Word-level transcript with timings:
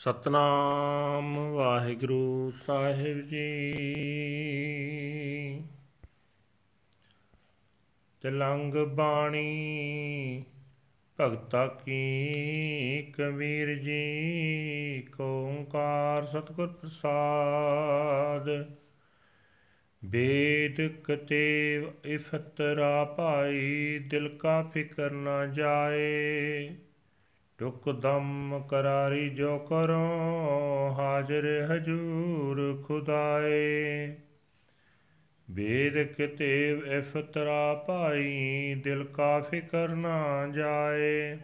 ਸਤਨਾਮ 0.00 1.52
ਵਾਹਿਗੁਰੂ 1.52 2.52
ਸਾਹਿਬ 2.66 3.20
ਜੀ। 3.20 3.72
ਤਿਲੰਗ 8.20 8.74
ਬਾਣੀ 8.74 10.44
ਭਗਤਾ 11.20 11.66
ਕੀ 11.66 12.22
ਕਬੀਰ 13.02 13.74
ਜੀ 13.74 15.08
ਓੰਕਾਰ 15.20 16.26
ਸਤਿਗੁਰ 16.26 16.66
ਪ੍ਰਸਾਦ। 16.66 18.48
ਬੇਦ 20.04 20.88
ਕਤੇਵ 21.04 21.90
ਇਫਤਰਾ 22.04 23.04
ਭਾਈ 23.04 23.98
ਦਿਲ 23.98 24.38
ਕਾ 24.38 24.62
ਫਿਕਰ 24.62 25.10
ਨਾ 25.10 25.46
ਜਾਏ। 25.46 26.70
ਟੁਕ 27.60 27.90
ਦਮ 27.90 28.62
ਕਰਾਰੀ 28.68 29.30
ਜੋ 29.30 29.58
ਕਰੋ, 29.58 30.08
ਹਾਜ਼ਰ 30.98 31.68
ਹਜੂਰ 31.70 32.84
ਖੁਦਾਏ। 32.88 34.14
ਵੇਦ 35.50 36.02
ਕਿਤੇਵ 36.02 36.86
ਇਫਤਰਾ 36.86 37.84
ਭਾਈ, 37.86 38.74
ਦਿਲ 38.84 39.04
ਕਾ 39.04 39.40
ਫਿਕਰ 39.40 39.88
ਨਾ 39.88 40.46
ਜਾਏ। 40.46 41.38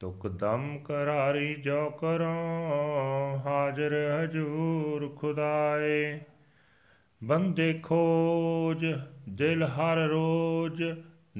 ਤੁਕ 0.00 0.28
ਦਮ 0.28 0.78
ਕਰਾਰੀ 0.78 1.54
ਜੋ 1.54 1.90
ਕਰੋ, 1.90 2.34
ਹਾਜ਼ਰ 3.46 4.20
ਹਜੂਰ 4.22 5.08
ਖੁਦਾਏ। 5.08 6.20
ਬੰਦੇ 7.24 7.80
ਖੋਜ, 7.82 8.86
ਦਿਲ 9.28 9.62
ਹਰ 9.62 9.96
ਰੋਜ 9.96 10.84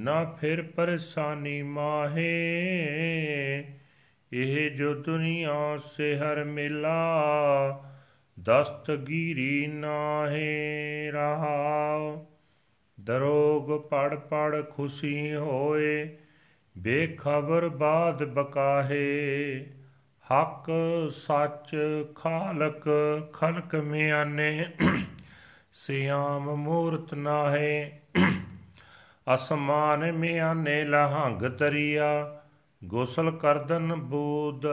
ਨਾ 0.01 0.25
ਫਿਰ 0.25 0.63
ਪਰੇਸ਼ਾਨੀ 0.63 1.63
ਮਾਹੇ। 1.63 2.31
ਇਹ 4.33 4.71
ਜੋ 4.71 4.95
ਦੁਨੀਆ 4.95 5.79
ਸੇ 5.97 6.17
ਹਰ 6.17 6.45
ਮਿਲਾ, 6.45 7.23
ਦਸਤਗੀਰੀ 8.43 9.67
ਨਾਹੇ 9.67 11.11
ਰਹਾਉ। 11.11 12.25
ਦਰੋਗ 13.01 13.89
ਪੜ 13.89 14.15
ਪੜ 14.15 14.63
ਖੁਸ਼ੀ 14.71 15.35
ਹੋਏ, 15.35 16.17
ਬੇਖਬਰ 16.79 17.69
ਬਾਦ 17.69 18.25
ਬਕਾਹੇ। 18.25 19.67
ਹੱਕ 20.33 20.71
ਸੱਚ 21.13 21.77
ਖਾਲਕ 22.15 22.89
ਖਲਕ 23.33 23.75
ਮਿਆਨੇ, 23.75 24.67
ਸਿਆਮ 25.73 26.57
ਮੂਰਤ 26.57 27.15
ਨਾਹੇ। 27.15 27.93
ਅਸਮਾਨ 29.35 30.13
ਮਿਆਨੇ 30.13 30.85
ਲਹੰਗ 30.85 31.43
ਤਰੀਆ, 31.43 32.41
ਗੋਸਲ 32.85 33.31
ਕਰਦਨ 33.31 33.95
ਬੂਦ। 33.95 34.67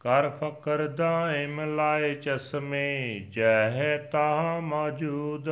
ਕਰ 0.00 0.28
ਫਕਰ 0.28 0.88
ਦਾਇਮ 0.88 1.76
ਲਾਏ 1.76 2.14
ਚਸਮੇ, 2.14 3.18
ਜਹ 3.20 3.98
ਤਾ 4.12 4.60
ਮੌਜੂਦ। 4.60 5.48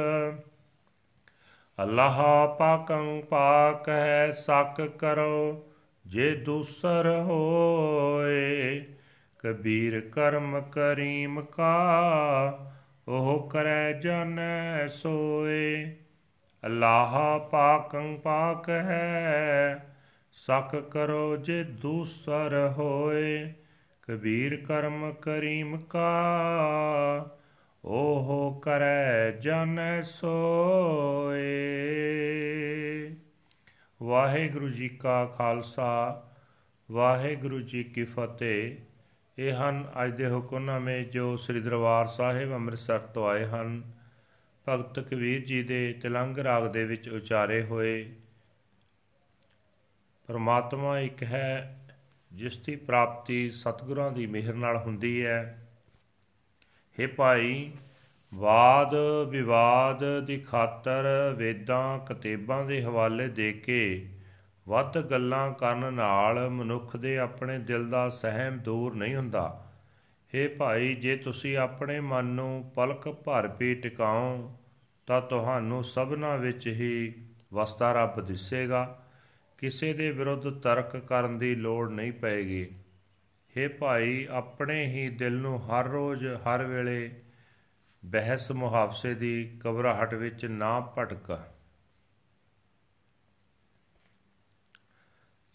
ਅੱਲਾਹ 1.83 2.49
ਪਾਕੰ 2.49 3.23
ਪਾਕ 3.23 3.89
ਹੈ 3.89 4.31
ਸਕ 4.31 4.87
ਕਰੋ, 4.87 5.69
ਜੇ 6.07 6.35
ਦੂਸਰ 6.35 7.21
ਹੋਏ, 7.21 8.85
ਕਬੀਰ 9.39 10.01
ਕਰਮ 10.01 10.61
ਕਰੀਮ 10.61 11.41
ਕਾ, 11.41 12.73
ਉਹ 13.09 13.51
ਕਰੈ 13.53 13.93
ਜਨ 13.93 14.41
ਸੋਏ। 14.89 15.97
ਅੱਲਾਹ 16.65 17.41
ਪਾਕੰ 17.41 18.17
ਪਾਕ 18.17 18.69
ਹੈ 18.69 19.91
ਸਕ 20.33 20.81
ਕਰੋ 20.91 21.37
ਜੇ 21.37 21.65
ਦੂਸਰ 21.65 22.75
ਹੋਏ, 22.79 23.53
ਕਬੀਰ 24.03 24.57
ਕਰਮ 24.57 25.13
ਕਰੀਮ 25.13 25.77
ਕਾ, 25.77 26.21
ਓਹ 27.85 28.61
ਕਰੈ 28.61 29.31
ਜਨ 29.31 29.79
ਸੋਏ। 30.05 31.55
ਵਾਹਿਗੁਰੂ 34.03 34.69
ਜੀ 34.69 34.89
ਕਾ 34.89 35.25
ਖਾਲਸਾ, 35.27 36.25
ਵਾਹਿਗੁਰੂ 36.91 37.61
ਜੀ 37.61 37.85
ਕੀ 37.85 38.05
ਫਤਿਹ। 38.05 38.77
ਇਹ 39.39 39.53
ਹਨ 39.53 39.91
ਅੱਜ 40.05 40.15
ਦੇ 40.15 40.31
ਹੁਕਮਨਾਮੇ 40.31 41.05
ਜੋ 41.05 41.37
ਸ੍ਰੀ 41.37 41.61
ਦਰਬਾਰ 41.61 42.07
ਸਾਹਿਬ 42.07 42.53
ਅੰਮ੍ਰਿਤਸਰ 42.53 42.99
ਤੋਂ 42.99 43.29
ਆਏ 43.29 43.45
ਹਨ। 43.45 43.94
ਭਗਤ 44.69 45.01
ਕਬੀਰ 45.01 45.45
ਜੀ 45.45 45.63
ਦੇ 45.63 45.93
ਤਿਲੰਗ 46.03 46.39
ਰਾਗ 46.39 46.67
ਦੇ 46.73 46.85
ਵਿੱਚ 46.85 47.09
ਉਚਾਰੇ 47.09 47.63
ਹੋਏ। 47.63 48.13
ਪਰਮਾਤਮਾ 50.27 50.99
ਇੱਕ 50.99 51.23
ਹੈ, 51.23 51.81
ਜਿਸ 52.33 52.59
ਦੀ 52.59 52.77
ਪ੍ਰਾਪਤੀ 52.77 53.51
ਸਤਿਗੁਰਾਂ 53.51 54.13
ਦੀ 54.13 54.27
ਮਿਹਰ 54.27 54.55
ਨਾਲ 54.55 54.77
ਹੁੰਦੀ 54.77 55.27
ਹੈ। 55.27 55.69
हे 57.01 57.09
ਭਾਈ, 57.17 57.73
ਵਾਦ 58.35 58.95
ਵਿਵਾਦ 59.29 60.27
ਦੀ 60.27 60.41
ਖਾਤਰ 60.41 61.35
ਵੇਦਾਂ 61.37 61.99
ਕਤੇਬਾਂ 61.99 62.65
ਦੇ 62.65 62.83
ਹਵਾਲੇ 62.83 63.29
ਦੇ 63.29 63.53
ਕੇ 63.53 64.09
ਵੱਧ 64.69 64.99
ਗੱਲਾਂ 64.99 65.53
ਕਰਨ 65.53 65.95
ਨਾਲ 65.95 66.49
ਮਨੁੱਖ 66.51 66.97
ਦੇ 66.97 67.19
ਆਪਣੇ 67.19 67.59
ਦਿਲ 67.59 67.91
ਦਾ 67.91 68.09
ਸਹਿਮ 68.09 68.59
ਦੂਰ 68.59 68.95
ਨਹੀਂ 68.95 69.17
ਹੁੰਦਾ। 69.17 69.64
हे 70.35 70.51
ਭਾਈ, 70.57 70.95
ਜੇ 70.95 71.17
ਤੁਸੀਂ 71.17 71.57
ਆਪਣੇ 71.57 72.01
ਮਨ 72.01 72.25
ਨੂੰ 72.25 72.73
ਪਲਕ 72.75 73.09
ਭਰ 73.09 73.47
ਵੀ 73.59 73.75
ਟਿਕਾਓ 73.75 74.59
ਤਾਂ 75.07 75.21
ਤੁਹਾਨੂੰ 75.21 75.85
ਸਭਨਾ 75.85 76.37
ਵਿੱਚ 76.37 76.67
ਹੀ 76.67 77.15
ਵਸਦਾ 77.55 77.93
ਰੱਬ 77.93 78.21
ਦਿਸੇਗਾ। 78.21 79.07
ਕਿਸੇ 79.59 79.93
ਦੇ 79.93 80.11
ਵਿਰੁੱਧ 80.11 80.61
ਤਰਕ 80.61 80.97
ਕਰਨ 80.97 81.39
ਦੀ 81.39 81.55
ਲੋੜ 81.55 81.91
ਨਹੀਂ 81.91 82.13
ਪਏਗੀ। 82.13 82.69
हे 83.57 83.73
ਭਾਈ, 83.79 84.27
ਆਪਣੇ 84.31 84.87
ਹੀ 84.87 85.09
ਦਿਲ 85.09 85.33
ਨੂੰ 85.33 85.71
ਹਰ 85.71 85.89
ਰੋਜ਼, 85.89 86.27
ਹਰ 86.27 86.65
ਵੇਲੇ 86.65 87.21
ਬਹਿਸ 88.05 88.51
ਮੁਹਾਵਸੇ 88.51 89.15
ਦੀ 89.15 89.59
ਕਬਰਾਹਟ 89.63 90.15
ਵਿੱਚ 90.15 90.47
ਨਾ 90.47 90.81
ਭਟਕ। 90.81 91.54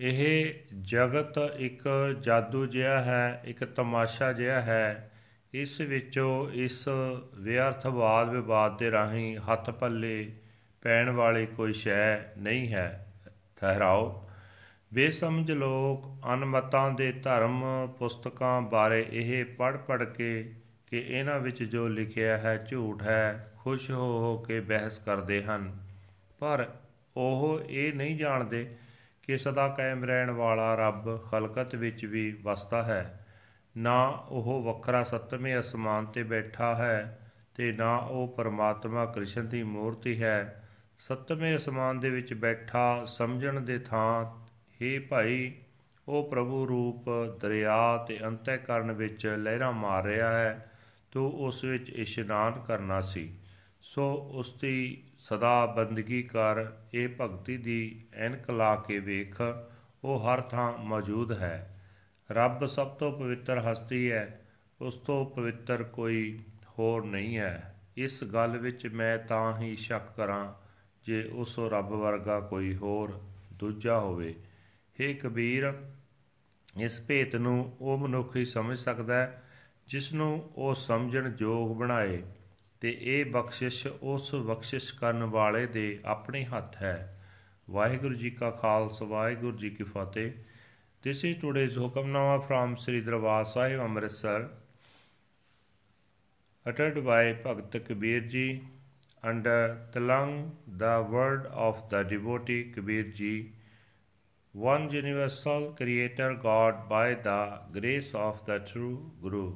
ਇਹ 0.01 0.53
ਜਗਤ 0.81 1.37
ਇੱਕ 1.57 2.15
ਜਾਦੂ 2.19 2.65
ਜਿਹਾ 2.65 3.01
ਹੈ, 3.01 3.41
ਇੱਕ 3.45 3.63
ਤਮਾਸ਼ਾ 3.63 4.33
ਜਿਹਾ 4.33 4.61
ਹੈ। 4.61 5.11
ਇਸ 5.53 5.81
ਵਿੱਚੋਂ 5.81 6.51
ਇਸ 6.51 6.87
ਵਿਅਰਥਵਾਦ 7.35 8.29
ਵਿਵਾਦ 8.29 8.77
ਦੇ 8.77 8.91
ਰਾਹੀਂ 8.91 9.37
ਹੱਥ 9.37 9.69
ਪੱਲੇ 9.69 10.33
ਪੈਣ 10.81 11.09
ਵਾਲੀ 11.09 11.45
ਕੋਈ 11.45 11.73
ਸ਼ੈ 11.73 12.17
ਨਹੀਂ 12.37 12.73
ਹੈ। 12.73 13.13
ਠਹਿਰਾਓ। 13.61 14.29
ਬੇਸਮਝ 14.93 15.51
ਲੋਕ 15.51 16.27
ਅਨਮਤਾਂ 16.33 16.91
ਦੇ 16.91 17.11
ਧਰਮ 17.11 17.87
ਪੁਸਤਕਾਂ 17.99 18.61
ਬਾਰੇ 18.61 19.05
ਇਹ 19.11 19.45
ਪੜ 19.45 19.77
ਪੜ 19.77 20.03
ਕੇ 20.03 20.53
ਕਿ 20.87 21.05
ਇਹਨਾਂ 21.07 21.39
ਵਿੱਚ 21.39 21.63
ਜੋ 21.63 21.87
ਲਿਖਿਆ 21.87 22.37
ਹੈ 22.37 22.65
ਝੂਠ 22.69 23.01
ਹੈ, 23.01 23.51
ਖੁਸ਼ 23.57 23.91
ਹੋ 23.91 24.19
ਹੋ 24.19 24.37
ਕੇ 24.37 24.59
ਬਹਿਸ 24.59 24.99
ਕਰਦੇ 24.99 25.43
ਹਨ। 25.43 25.77
ਪਰ 26.39 26.69
ਉਹ 27.17 27.61
ਇਹ 27.69 27.93
ਨਹੀਂ 27.93 28.17
ਜਾਣਦੇ 28.17 28.75
ਕਿ 29.29 29.37
ਸਦਾ 29.37 29.67
ਕਾਇਮ 29.67 30.03
ਰਹਿਣ 30.03 30.31
ਵਾਲਾ 30.31 30.75
ਰੱਬ 30.75 31.29
ਖਲਕਤ 31.31 31.75
ਵਿੱਚ 31.75 32.05
ਵੀ 32.05 32.37
ਵਸਦਾ 32.43 32.83
ਹੈ। 32.83 33.27
ਨਾ 33.77 34.07
ਉਹ 34.07 34.63
ਵੱਖਰਾ 34.63 35.03
ਸੱਤਵੇਂ 35.03 35.59
ਅਸਮਾਨ 35.59 36.05
ਤੇ 36.05 36.23
ਬੈਠਾ 36.23 36.75
ਹੈ 36.75 37.31
ਤੇ 37.55 37.71
ਨਾ 37.71 37.97
ਉਹ 37.97 38.27
ਪਰਮਾਤਮਾ 38.37 39.05
ਕ੍ਰਿਸ਼ਨ 39.05 39.47
ਦੀ 39.47 39.63
ਮੂਰਤੀ 39.63 40.23
ਹੈ। 40.23 40.69
ਸੱਤਵੇਂ 40.99 41.55
ਅਸਮਾਨ 41.55 41.99
ਦੇ 41.99 42.09
ਵਿੱਚ 42.09 42.33
ਬੈਠਾ 42.33 43.05
ਸਮਝਣ 43.05 43.61
ਦੇ 43.61 43.79
ਥਾਂ 43.79 44.25
हे 44.81 45.01
ਭਾਈ, 45.09 45.55
ਉਹ 46.07 46.29
ਪ੍ਰਭੂ 46.29 46.67
ਰੂਪ 46.67 47.05
ਦਰਿਆ 47.41 47.97
ਤੇ 47.97 48.19
ਅੰਤःਕਰਨ 48.25 48.91
ਵਿੱਚ 48.91 49.27
ਲਹਿਰਾਂ 49.27 49.73
ਮਾਰ 49.73 50.03
ਰਿਹਾ 50.03 50.39
ਹੈ। 50.39 50.71
ਤੂੰ 51.11 51.31
ਉਸ 51.31 51.63
ਵਿੱਚ 51.63 51.89
ਇਸ਼ਨਾਨ 51.89 52.61
ਕਰਨਾ 52.67 53.01
ਸੀ। 53.01 53.33
ਸੋ 53.81 54.13
ਉਸ 54.13 54.53
ਦੀ 54.61 55.03
ਸਦਾ 55.19 55.65
ਬੰਦਗੀ 55.65 56.23
ਕਰ, 56.23 56.71
ਇਹ 56.93 57.09
ਭਗਤੀ 57.21 57.57
ਦੀ 57.57 58.05
ਐਨਕ 58.13 58.49
ਲਾ 58.51 58.75
ਕੇ 58.75 58.99
ਵੇਖ, 58.99 59.41
ਉਹ 60.03 60.19
ਹਰ 60.19 60.41
ਥਾਂ 60.41 60.77
ਮੌਜੂਦ 60.77 61.31
ਹੈ। 61.31 61.81
ਰੱਬ 62.31 62.65
ਸਭ 62.65 62.87
ਤੋਂ 62.87 63.11
ਪਵਿੱਤਰ 63.11 63.59
ਹਸਤੀ 63.59 64.11
ਹੈ, 64.11 64.41
ਉਸ 64.81 64.95
ਤੋਂ 64.95 65.25
ਪਵਿੱਤਰ 65.25 65.83
ਕੋਈ 65.83 66.39
ਹੋਰ 66.69 67.05
ਨਹੀਂ 67.05 67.37
ਹੈ। 67.37 67.75
ਇਸ 67.97 68.23
ਗੱਲ 68.23 68.57
ਵਿੱਚ 68.57 68.87
ਮੈਂ 68.87 69.17
ਤਾਂ 69.17 69.57
ਹੀ 69.57 69.75
ਸ਼ੱਕ 69.75 70.15
ਕਰਾਂ, 70.15 70.53
ਜੇ 71.05 71.23
ਉਸ 71.23 71.59
ਰੱਬ 71.59 71.89
ਵਰਗਾ 71.89 72.39
ਕੋਈ 72.39 72.75
ਹੋਰ 72.75 73.21
ਦੂਜਾ 73.53 73.99
ਹੋਵੇ। 73.99 74.35
हे 74.99 75.15
ਕਬੀਰ, 75.15 75.73
ਇਸ 76.79 77.01
ਭੇਤ 77.07 77.35
ਨੂੰ 77.35 77.77
ਉਹ 77.81 77.97
ਮਨੁੱਖ 77.97 78.35
ਹੀ 78.35 78.45
ਸਮਝ 78.45 78.77
ਸਕਦਾ 78.77 79.15
ਹੈ 79.15 79.43
ਜਿਸ 79.87 80.13
ਨੂੰ 80.13 80.49
ਉਹ 80.55 80.75
ਸਮਝਣ 80.75 81.31
ਯੋਗ 81.39 81.77
ਬਣਾਏ। 81.77 82.23
ਤੇ 82.81 82.97
ਇਹ 83.01 83.25
ਬਖਸ਼ਿਸ਼ 83.31 83.85
ਉਸ 83.87 84.33
ਬਖਸ਼ਿਸ਼ 84.35 84.93
ਕਰਨ 84.99 85.23
ਵਾਲੇ 85.23 85.65
ਦੇ 85.67 85.87
ਆਪਣੇ 86.05 86.43
ਹੱਥ 86.45 86.77
ਹੈ 86.81 87.17
ਵਾਹਿਗੁਰੂ 87.69 88.15
ਜੀ 88.15 88.29
ਕਾ 88.29 88.51
ਖਾਲਸਾ 88.51 89.05
ਵਾਹਿਗੁਰੂ 89.05 89.57
ਜੀ 89.57 89.69
ਕੀ 89.69 89.83
ਫਤਿਹ 89.83 90.31
This 91.03 91.23
is 91.23 91.37
today's 91.39 91.75
Hukamnama 91.77 92.45
from 92.45 92.75
Sri 92.75 92.99
Darbar 93.01 93.45
Sahib 93.45 93.79
Amritsar 93.79 94.49
uttered 96.65 97.05
by 97.05 97.35
Bhagat 97.35 97.85
Kabir 97.85 98.19
Ji 98.33 98.67
under 99.23 99.77
Talang, 99.93 100.51
the 100.67 101.07
word 101.09 101.45
of 101.53 101.89
the 101.89 102.03
devotee 102.03 102.73
Kabir 102.75 103.03
Ji 103.13 103.53
one 104.53 104.89
universal 104.89 105.71
creator 105.71 106.35
God 106.35 106.89
by 106.89 107.13
the 107.13 107.59
grace 107.71 108.13
of 108.13 108.45
the 108.45 108.59
true 108.59 109.09
Guru. 109.21 109.53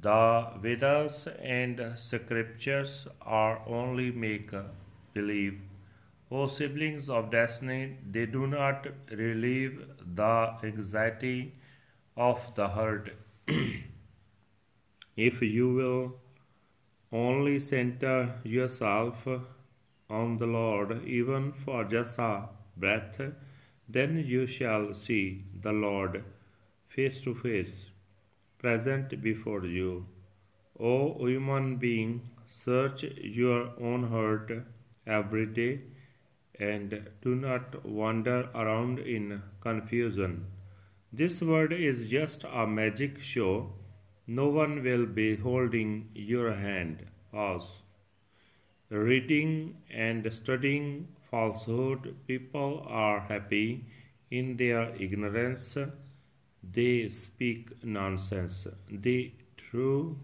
The 0.00 0.52
Vedas 0.62 1.26
and 1.42 1.92
scriptures 1.96 3.08
are 3.22 3.62
only 3.66 4.12
make 4.12 4.52
believe. 5.12 5.60
O 6.30 6.46
siblings 6.46 7.08
of 7.08 7.30
destiny, 7.30 7.96
they 8.08 8.26
do 8.26 8.46
not 8.46 8.86
relieve 9.10 9.86
the 10.14 10.54
anxiety 10.62 11.54
of 12.16 12.54
the 12.54 12.68
heart. 12.68 13.12
if 15.16 15.42
you 15.42 15.72
will 15.74 16.16
only 17.10 17.58
center 17.58 18.34
yourself 18.44 19.26
on 20.10 20.36
the 20.38 20.46
Lord, 20.46 21.04
even 21.06 21.52
for 21.52 21.84
just 21.84 22.18
a 22.18 22.48
breath, 22.76 23.20
then 23.88 24.18
you 24.18 24.46
shall 24.46 24.92
see 24.94 25.44
the 25.60 25.72
Lord 25.72 26.22
face 26.88 27.20
to 27.22 27.34
face, 27.34 27.90
present 28.58 29.22
before 29.22 29.64
you. 29.64 30.06
O 30.78 31.26
human 31.26 31.76
being, 31.76 32.28
search 32.46 33.02
your 33.02 33.72
own 33.80 34.08
heart 34.08 34.52
every 35.06 35.46
day 35.46 35.80
and 36.58 37.08
do 37.22 37.34
not 37.34 37.84
wander 37.84 38.48
around 38.54 38.98
in 38.98 39.42
confusion. 39.60 40.46
This 41.12 41.40
world 41.40 41.72
is 41.72 42.08
just 42.08 42.44
a 42.44 42.66
magic 42.66 43.20
show 43.20 43.72
no 44.30 44.46
one 44.48 44.82
will 44.84 45.06
be 45.06 45.36
holding 45.36 46.10
your 46.14 46.52
hand. 46.52 47.06
As 47.32 47.66
reading 48.90 49.78
and 49.90 50.30
studying 50.30 51.08
falsehood, 51.30 52.14
people 52.26 52.84
are 52.86 53.20
happy 53.20 53.86
in 54.30 54.58
their 54.58 54.94
ignorance. 54.96 55.78
They 56.72 57.08
speak 57.08 57.84
nonsense. 57.84 58.66
The 58.90 59.32
true 59.56 60.18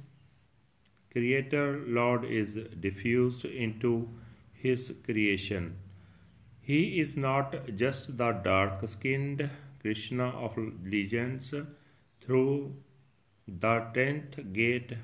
Creator 1.12 1.84
Lord 1.86 2.24
is 2.24 2.58
diffused 2.80 3.44
into 3.44 4.08
His 4.52 4.92
creation. 5.04 5.76
He 6.60 7.00
is 7.00 7.16
not 7.16 7.54
just 7.76 8.16
the 8.16 8.32
dark 8.32 8.86
skinned 8.88 9.48
Krishna 9.80 10.30
of 10.30 10.56
legends. 10.84 11.54
Through 12.20 12.74
the 13.46 13.86
tenth 13.94 14.52
gate, 14.52 14.94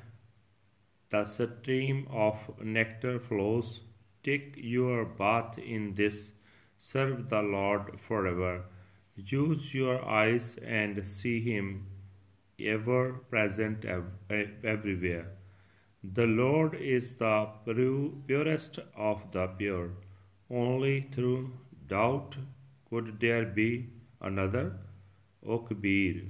the 1.11 1.25
stream 1.25 2.07
of 2.11 2.37
nectar 2.63 3.21
flows. 3.21 3.81
Take 4.23 4.55
your 4.57 5.05
bath 5.05 5.59
in 5.59 5.95
this. 5.95 6.33
Serve 6.79 7.29
the 7.29 7.43
Lord 7.43 8.01
forever. 8.09 8.65
Use 9.20 9.74
your 9.74 10.04
eyes 10.06 10.58
and 10.80 11.06
see 11.06 11.40
Him 11.42 11.88
ever 12.60 13.14
present 13.30 13.86
everywhere. 13.86 15.28
The 16.04 16.28
Lord 16.28 16.76
is 16.76 17.16
the 17.16 17.48
purest 18.28 18.80
of 18.96 19.22
the 19.32 19.48
pure. 19.48 19.90
Only 20.50 21.08
through 21.14 21.54
doubt 21.88 22.38
could 22.90 23.20
there 23.20 23.46
be 23.46 23.70
another. 24.22 24.66
O 25.46 25.60
Kabir. 25.60 26.24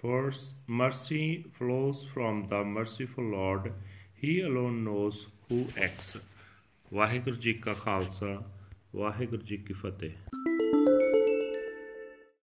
For 0.00 0.32
mercy 0.66 1.44
flows 1.58 2.04
from 2.04 2.46
the 2.48 2.64
merciful 2.64 3.24
Lord. 3.24 3.72
He 4.14 4.40
alone 4.40 4.84
knows 4.84 5.26
who 5.48 5.66
acts. 5.76 6.16
Waheguru 6.92 7.36
ji 7.36 7.52
ਕਾ 7.52 7.72
ਖਾਲਸਾ 7.74 8.42
ਵਾਹਿਗੁਰੂ 8.96 9.42
ਜੀ 9.46 9.56
ਕੀ 9.56 9.74
ਫਤਿਹ 9.74 10.51